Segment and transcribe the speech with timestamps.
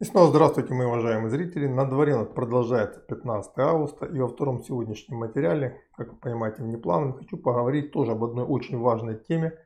[0.00, 1.66] И снова здравствуйте, мои уважаемые зрители.
[1.66, 4.06] На дворе у нас продолжается 15 августа.
[4.06, 8.78] И во втором сегодняшнем материале, как вы понимаете, внеплановым, хочу поговорить тоже об одной очень
[8.78, 9.58] важной теме.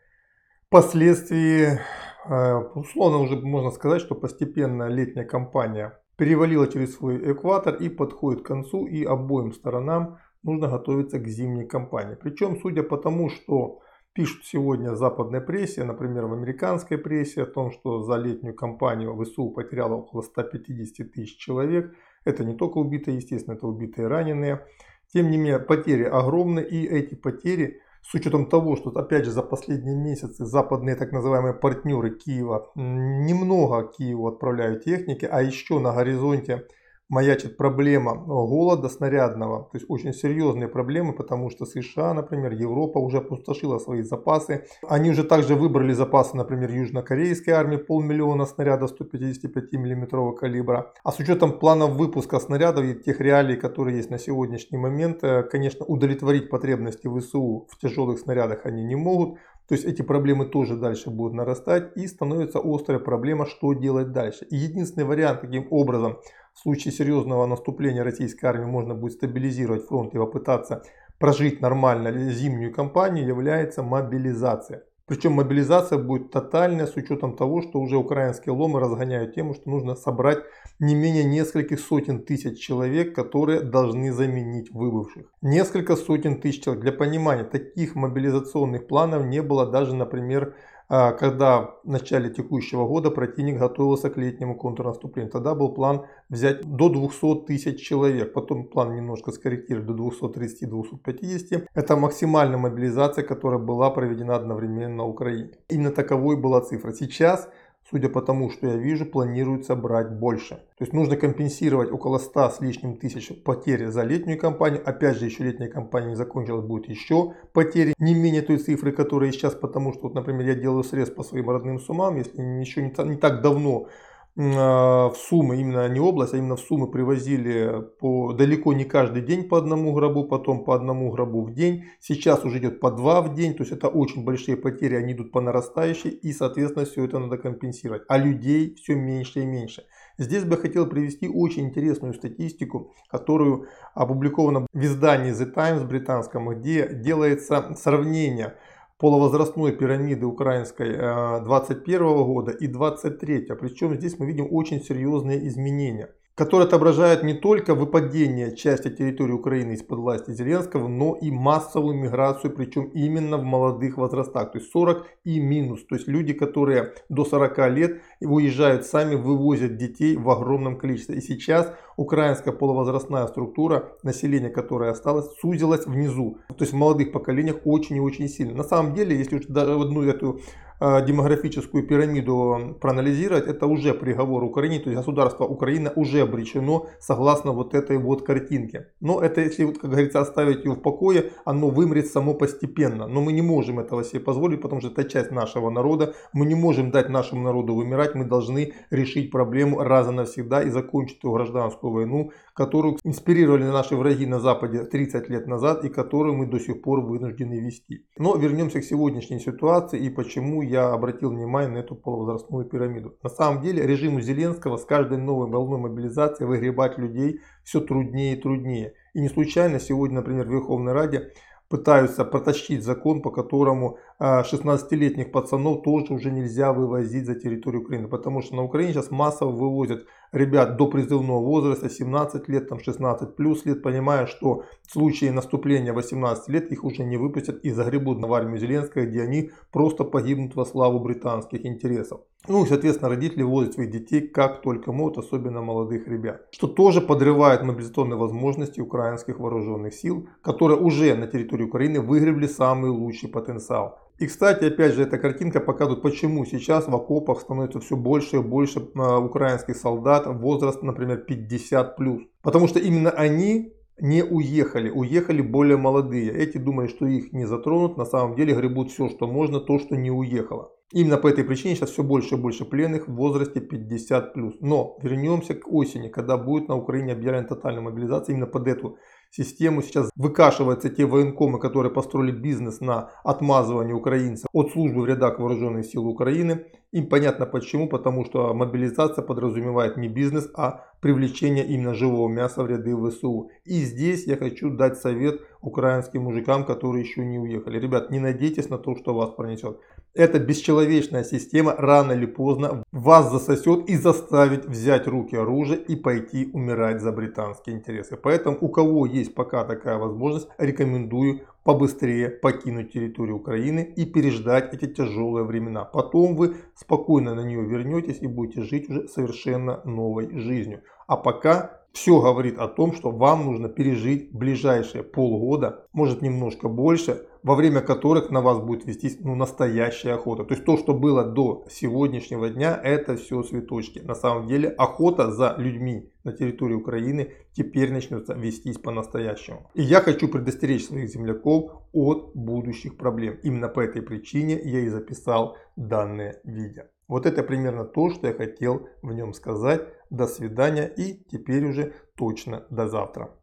[0.70, 1.78] Последствии,
[2.24, 8.40] э, условно уже можно сказать, что постепенно летняя кампания перевалила через свой экватор и подходит
[8.42, 8.86] к концу.
[8.86, 12.14] И обоим сторонам нужно готовиться к зимней кампании.
[12.14, 13.80] Причем, судя по тому, что
[14.14, 19.16] Пишут сегодня в западной прессе, например, в американской прессе, о том, что за летнюю кампанию
[19.16, 21.94] ВСУ потеряло около 150 тысяч человек.
[22.26, 24.66] Это не только убитые, естественно, это убитые и раненые.
[25.14, 29.42] Тем не менее, потери огромны, и эти потери, с учетом того, что, опять же, за
[29.42, 36.66] последние месяцы западные так называемые партнеры Киева немного Киеву отправляют техники, а еще на горизонте
[37.12, 43.18] маячит проблема голода снарядного, то есть очень серьезные проблемы, потому что США, например, Европа уже
[43.18, 44.64] опустошила свои запасы.
[44.88, 50.94] Они уже также выбрали запасы, например, южнокорейской армии, полмиллиона снарядов 155 миллиметрового калибра.
[51.04, 55.42] А с учетом планов выпуска снарядов и тех реалий, которые есть на сегодняшний момент, э,
[55.42, 59.38] конечно, удовлетворить потребности ВСУ в тяжелых снарядах они не могут.
[59.68, 64.44] То есть эти проблемы тоже дальше будут нарастать и становится острая проблема, что делать дальше.
[64.50, 66.18] И единственный вариант, каким образом
[66.54, 70.82] в случае серьезного наступления российской армии можно будет стабилизировать фронт и попытаться
[71.18, 74.84] прожить нормально зимнюю кампанию, является мобилизация.
[75.06, 79.94] Причем мобилизация будет тотальная с учетом того, что уже украинские ломы разгоняют тему, что нужно
[79.94, 80.38] собрать
[80.78, 85.26] не менее нескольких сотен тысяч человек, которые должны заменить выбывших.
[85.42, 86.82] Несколько сотен тысяч человек.
[86.82, 90.54] Для понимания, таких мобилизационных планов не было даже, например,
[90.92, 95.32] когда в начале текущего года противник готовился к летнему контрнаступлению.
[95.32, 101.66] Тогда был план взять до 200 тысяч человек, потом план немножко скорректировать до 230-250.
[101.72, 105.52] Это максимальная мобилизация, которая была проведена одновременно на Украине.
[105.70, 106.92] Именно таковой была цифра.
[106.92, 107.48] Сейчас
[107.92, 110.54] судя по тому, что я вижу, планируется брать больше.
[110.78, 114.82] То есть нужно компенсировать около 100 с лишним тысяч потерь за летнюю кампанию.
[114.84, 117.94] Опять же, еще летняя кампания не закончилась, будет еще потери.
[117.98, 121.50] Не менее той цифры, которые сейчас, потому что, вот, например, я делаю срез по своим
[121.50, 123.88] родным сумам, если еще не, не так давно
[124.34, 129.48] в Сумы, именно не область, а именно в Сумы привозили по, далеко не каждый день
[129.48, 131.84] по одному гробу, потом по одному гробу в день.
[132.00, 135.32] Сейчас уже идет по два в день, то есть это очень большие потери, они идут
[135.32, 138.04] по нарастающей и, соответственно, все это надо компенсировать.
[138.08, 139.84] А людей все меньше и меньше.
[140.16, 146.88] Здесь бы хотел привести очень интересную статистику, которую опубликована в издании The Times британском, где
[146.94, 148.54] делается сравнение
[149.02, 153.48] полувозрастной пирамиды украинской 21 э, года и 23.
[153.60, 159.72] Причем здесь мы видим очень серьезные изменения который отображает не только выпадение части территории Украины
[159.72, 165.06] из-под власти Зеленского, но и массовую миграцию, причем именно в молодых возрастах, то есть 40
[165.24, 165.84] и минус.
[165.86, 171.16] То есть люди, которые до 40 лет уезжают сами, вывозят детей в огромном количестве.
[171.16, 176.38] И сейчас украинская полувозрастная структура населения, которая осталась, сузилась внизу.
[176.48, 178.54] То есть в молодых поколениях очень и очень сильно.
[178.54, 180.40] На самом деле, если уж даже одну эту
[180.82, 187.74] демографическую пирамиду проанализировать, это уже приговор Украине, то есть государство Украина уже обречено согласно вот
[187.74, 188.88] этой вот картинке.
[189.00, 193.06] Но это, если, как говорится, оставить ее в покое, оно вымрет само постепенно.
[193.06, 196.14] Но мы не можем этого себе позволить, потому что это часть нашего народа.
[196.32, 200.70] Мы не можем дать нашему народу вымирать, мы должны решить проблему раз и навсегда и
[200.70, 206.34] закончить эту гражданскую войну, которую инспирировали наши враги на Западе 30 лет назад и которую
[206.34, 208.04] мы до сих пор вынуждены вести.
[208.18, 213.14] Но вернемся к сегодняшней ситуации и почему я обратил внимание на эту полувозрастную пирамиду.
[213.22, 218.40] На самом деле режиму Зеленского с каждой новой волной мобилизации выгребать людей все труднее и
[218.40, 218.94] труднее.
[219.12, 221.32] И не случайно сегодня, например, в Верховной Раде
[221.72, 228.08] пытаются протащить закон, по которому 16-летних а, пацанов тоже уже нельзя вывозить за территорию Украины.
[228.08, 233.36] Потому что на Украине сейчас массово вывозят ребят до призывного возраста, 17 лет, там 16
[233.36, 238.20] плюс лет, понимая, что в случае наступления 18 лет их уже не выпустят и загребут
[238.20, 242.20] в армию Зеленского, где они просто погибнут во славу британских интересов.
[242.48, 246.46] Ну и, соответственно, родители возят своих детей как только могут, особенно молодых ребят.
[246.50, 252.90] Что тоже подрывает мобилизационные возможности украинских вооруженных сил, которые уже на территории Украины выгребли самый
[252.90, 253.98] лучший потенциал.
[254.18, 258.40] И, кстати, опять же, эта картинка показывает, почему сейчас в окопах становится все больше и
[258.40, 262.26] больше а, украинских солдат, возраст, например, 50+.
[262.42, 266.32] Потому что именно они не уехали, уехали более молодые.
[266.32, 269.96] Эти думали, что их не затронут, на самом деле гребут все, что можно, то, что
[269.96, 270.72] не уехало.
[270.92, 274.56] Именно по этой причине сейчас все больше и больше пленных в возрасте 50+.
[274.60, 278.34] Но вернемся к осени, когда будет на Украине объявлена тотальная мобилизация.
[278.34, 278.98] Именно под эту
[279.32, 279.82] систему.
[279.82, 285.86] Сейчас выкашиваются те военкомы, которые построили бизнес на отмазывании украинцев от службы в рядах вооруженных
[285.86, 286.66] сил Украины.
[286.92, 292.66] Им понятно почему, потому что мобилизация подразумевает не бизнес, а привлечение именно живого мяса в
[292.66, 293.50] ряды ВСУ.
[293.64, 297.80] И здесь я хочу дать совет украинским мужикам, которые еще не уехали.
[297.80, 299.78] Ребят, не надейтесь на то, что вас пронесет.
[300.14, 306.50] Эта бесчеловечная система рано или поздно вас засосет и заставит взять руки оружие и пойти
[306.52, 308.18] умирать за британские интересы.
[308.18, 314.86] Поэтому у кого есть пока такая возможность, рекомендую побыстрее покинуть территорию Украины и переждать эти
[314.86, 315.84] тяжелые времена.
[315.84, 320.82] Потом вы спокойно на нее вернетесь и будете жить уже совершенно новой жизнью.
[321.06, 327.26] А пока все говорит о том, что вам нужно пережить ближайшие полгода, может немножко больше,
[327.42, 330.44] во время которых на вас будет вестись ну, настоящая охота.
[330.44, 333.98] То есть то, что было до сегодняшнего дня, это все цветочки.
[333.98, 339.68] На самом деле охота за людьми на территории Украины теперь начнется вестись по-настоящему.
[339.74, 343.38] И я хочу предостеречь своих земляков от будущих проблем.
[343.42, 346.84] Именно по этой причине я и записал данное видео.
[347.12, 349.82] Вот это примерно то, что я хотел в нем сказать.
[350.08, 353.38] До свидания и теперь уже точно до завтра.